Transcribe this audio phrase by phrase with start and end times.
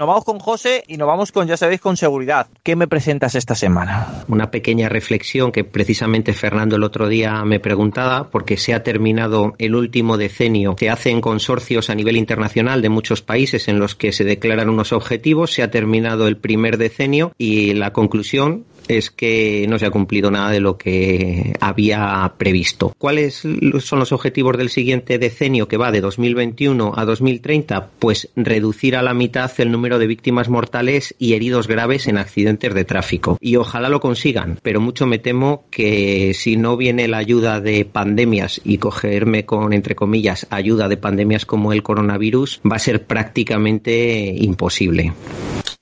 [0.00, 2.46] Nos vamos con José y nos vamos con, ya sabéis, con seguridad.
[2.62, 4.24] ¿Qué me presentas esta semana?
[4.28, 9.52] Una pequeña reflexión que precisamente Fernando el otro día me preguntaba, porque se ha terminado
[9.58, 10.74] el último decenio.
[10.78, 14.94] Se hacen consorcios a nivel internacional de muchos países en los que se declaran unos
[14.94, 15.52] objetivos.
[15.52, 20.30] Se ha terminado el primer decenio y la conclusión es que no se ha cumplido
[20.30, 22.92] nada de lo que había previsto.
[22.98, 23.34] ¿Cuáles
[23.80, 27.90] son los objetivos del siguiente decenio que va de 2021 a 2030?
[27.98, 32.74] Pues reducir a la mitad el número de víctimas mortales y heridos graves en accidentes
[32.74, 33.38] de tráfico.
[33.40, 37.84] Y ojalá lo consigan, pero mucho me temo que si no viene la ayuda de
[37.84, 43.06] pandemias y cogerme con, entre comillas, ayuda de pandemias como el coronavirus, va a ser
[43.06, 45.12] prácticamente imposible.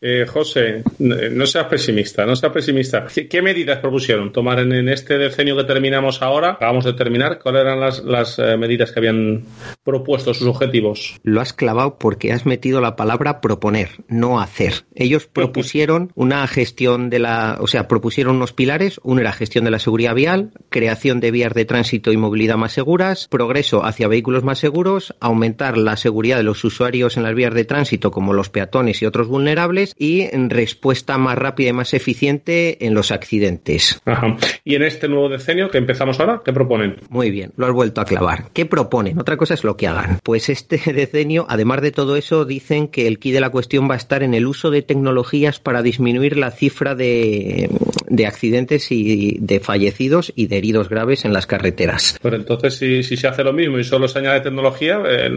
[0.01, 3.07] Eh, José, no seas pesimista, no seas pesimista.
[3.29, 6.53] ¿Qué, medidas propusieron tomar en, este decenio que terminamos ahora?
[6.53, 7.39] Acabamos de terminar.
[7.39, 9.45] ¿Cuáles eran las, eh, medidas que habían
[9.85, 11.17] propuesto sus objetivos?
[11.23, 14.85] Lo has clavado porque has metido la palabra proponer, no hacer.
[14.95, 19.01] Ellos propusieron una gestión de la, o sea, propusieron unos pilares.
[19.03, 22.73] Uno era gestión de la seguridad vial, creación de vías de tránsito y movilidad más
[22.73, 27.55] seguras, progreso hacia vehículos más seguros, aumentar la seguridad de los usuarios en las vías
[27.55, 31.95] de tránsito como los peatones y otros vulnerables y en respuesta más rápida y más
[31.95, 34.01] eficiente en los accidentes.
[34.65, 36.97] Y en este nuevo decenio que empezamos ahora, ¿qué proponen?
[37.09, 38.51] Muy bien, lo has vuelto a clavar.
[38.53, 39.19] ¿Qué proponen?
[39.19, 40.19] Otra cosa es lo que hagan.
[40.23, 43.95] Pues este decenio, además de todo eso, dicen que el quid de la cuestión va
[43.95, 47.71] a estar en el uso de tecnologías para disminuir la cifra de,
[48.09, 52.19] de accidentes y de fallecidos y de heridos graves en las carreteras.
[52.23, 55.31] Pero entonces, si, si se hace lo mismo y solo se añade tecnología, eh,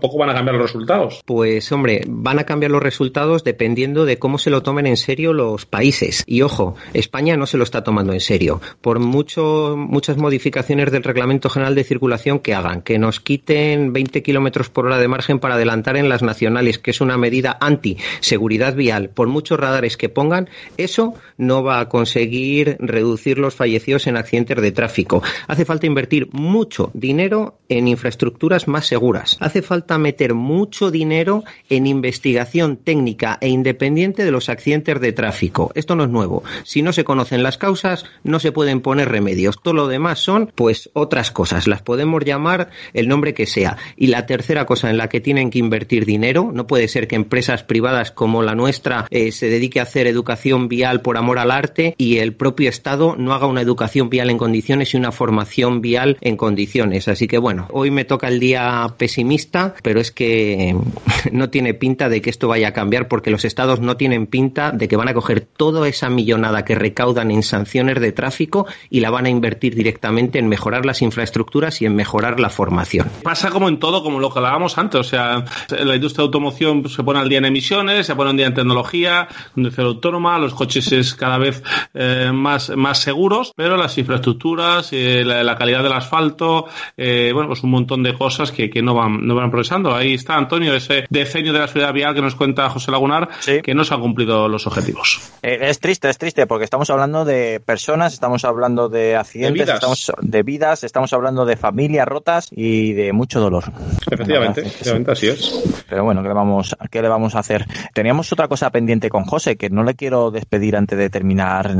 [0.00, 1.22] poco van a cambiar los resultados.
[1.24, 5.32] Pues hombre, van a cambiar los resultados dependiendo de cómo se lo tomen en serio
[5.32, 6.24] los países.
[6.26, 8.60] Y ojo, España no se lo está tomando en serio.
[8.80, 14.22] Por mucho, muchas modificaciones del Reglamento General de Circulación que hagan, que nos quiten 20
[14.22, 18.74] kilómetros por hora de margen para adelantar en las nacionales, que es una medida anti-seguridad
[18.74, 24.16] vial, por muchos radares que pongan, eso no va a conseguir reducir los fallecidos en
[24.16, 25.22] accidentes de tráfico.
[25.48, 29.36] Hace falta invertir mucho dinero en infraestructuras más seguras.
[29.40, 35.12] Hace falta meter mucho dinero en investigación técnica e independiente dependiente de los accidentes de
[35.12, 35.72] tráfico.
[35.74, 36.44] Esto no es nuevo.
[36.62, 39.60] Si no se conocen las causas, no se pueden poner remedios.
[39.60, 41.66] Todo lo demás son, pues, otras cosas.
[41.66, 43.76] Las podemos llamar el nombre que sea.
[43.96, 47.16] Y la tercera cosa en la que tienen que invertir dinero, no puede ser que
[47.16, 51.50] empresas privadas como la nuestra eh, se dedique a hacer educación vial por amor al
[51.50, 55.80] arte y el propio Estado no haga una educación vial en condiciones y una formación
[55.80, 57.08] vial en condiciones.
[57.08, 60.76] Así que bueno, hoy me toca el día pesimista, pero es que
[61.32, 64.70] no tiene pinta de que esto vaya a cambiar porque los Estados no tienen pinta
[64.70, 69.00] de que van a coger toda esa millonada que recaudan en sanciones de tráfico y
[69.00, 73.10] la van a invertir directamente en mejorar las infraestructuras y en mejorar la formación.
[73.22, 76.88] Pasa como en todo, como lo que hablábamos antes, o sea, la industria de automoción
[76.88, 80.54] se pone al día en emisiones, se pone al día en tecnología, conducción autónoma, los
[80.54, 81.62] coches es cada vez
[81.92, 87.62] eh, más, más seguros, pero las infraestructuras, eh, la, calidad del asfalto, eh, bueno, pues
[87.62, 89.94] un montón de cosas que, que no van, no van progresando.
[89.94, 93.28] Ahí está Antonio, ese diseño de la ciudad vial que nos cuenta José Lagunar,
[93.62, 95.20] que no se han cumplido los objetivos.
[95.42, 99.64] Eh, es triste, es triste, porque estamos hablando de personas, estamos hablando de accidentes, de
[99.64, 103.64] vidas, estamos, de vidas, estamos hablando de familias rotas y de mucho dolor.
[104.10, 105.84] Efectivamente, efectivamente así es.
[105.88, 107.66] Pero bueno, ¿qué le, vamos, ¿qué le vamos a hacer?
[107.94, 111.70] Teníamos otra cosa pendiente con José, que no le quiero despedir antes de terminar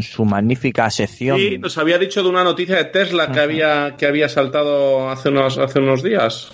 [0.00, 1.38] su magnífica sección.
[1.38, 5.28] Sí, nos había dicho de una noticia de Tesla que había, que había saltado hace
[5.28, 6.52] unos, hace unos días.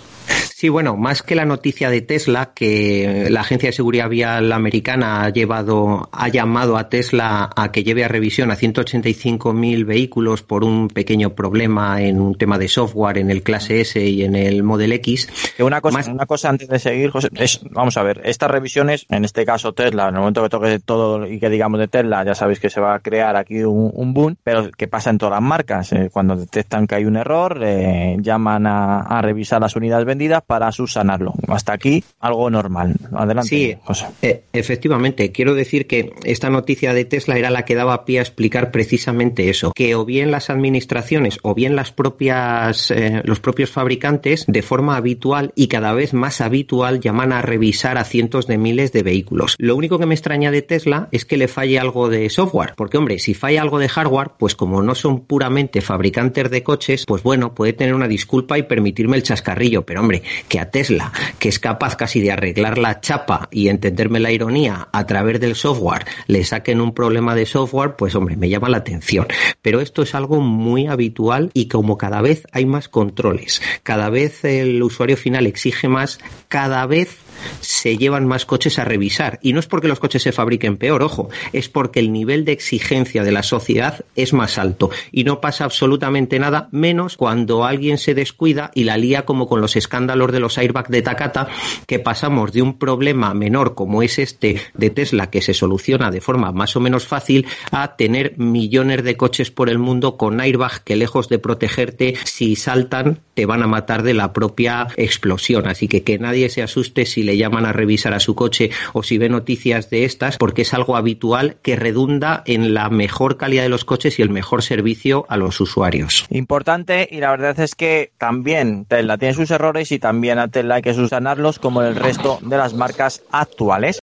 [0.61, 5.23] Sí, bueno, más que la noticia de Tesla, que la Agencia de Seguridad Vial Americana
[5.23, 10.63] ha llevado, ha llamado a Tesla a que lleve a revisión a 185.000 vehículos por
[10.63, 14.61] un pequeño problema en un tema de software en el clase S y en el
[14.61, 15.55] Model X.
[15.57, 19.25] una cosa, una cosa antes de seguir, José, es, vamos a ver, estas revisiones, en
[19.25, 22.35] este caso Tesla, en el momento que toque todo y que digamos de Tesla, ya
[22.35, 25.41] sabéis que se va a crear aquí un, boom, pero que pasa en todas las
[25.41, 25.91] marcas.
[25.91, 30.43] Eh, cuando detectan que hay un error, eh, llaman a, a revisar las unidades vendidas
[30.51, 31.33] para subsanarlo.
[31.47, 32.97] Hasta aquí algo normal.
[33.13, 33.47] Adelante.
[33.47, 33.77] Sí,
[34.21, 35.31] eh, efectivamente.
[35.31, 39.49] Quiero decir que esta noticia de Tesla era la que daba pie a explicar precisamente
[39.49, 44.61] eso, que o bien las administraciones o bien las propias eh, los propios fabricantes de
[44.61, 49.03] forma habitual y cada vez más habitual llaman a revisar a cientos de miles de
[49.03, 49.55] vehículos.
[49.57, 52.97] Lo único que me extraña de Tesla es que le falle algo de software, porque
[52.97, 57.23] hombre, si falla algo de hardware, pues como no son puramente fabricantes de coches, pues
[57.23, 61.49] bueno, puede tener una disculpa y permitirme el chascarrillo, pero hombre, que a Tesla, que
[61.49, 66.05] es capaz casi de arreglar la chapa y entenderme la ironía a través del software,
[66.27, 69.27] le saquen un problema de software, pues hombre, me llama la atención.
[69.61, 74.43] Pero esto es algo muy habitual y como cada vez hay más controles, cada vez
[74.43, 77.17] el usuario final exige más, cada vez
[77.59, 79.39] se llevan más coches a revisar.
[79.41, 82.51] Y no es porque los coches se fabriquen peor, ojo, es porque el nivel de
[82.51, 84.89] exigencia de la sociedad es más alto.
[85.11, 89.61] Y no pasa absolutamente nada, menos cuando alguien se descuida y la lía como con
[89.61, 91.47] los escándalos de los airbags de Takata,
[91.87, 96.21] que pasamos de un problema menor como es este de Tesla, que se soluciona de
[96.21, 100.83] forma más o menos fácil, a tener millones de coches por el mundo con airbag
[100.83, 105.67] que lejos de protegerte, si saltan, te van a matar de la propia explosión.
[105.67, 109.03] Así que que nadie se asuste si le llaman a revisar a su coche o
[109.03, 113.63] si ve noticias de estas, porque es algo habitual que redunda en la mejor calidad
[113.63, 116.25] de los coches y el mejor servicio a los usuarios.
[116.29, 120.75] Importante, y la verdad es que también Tesla tiene sus errores y también a Tesla
[120.75, 124.00] hay que subsanarlos como el resto de las marcas actuales.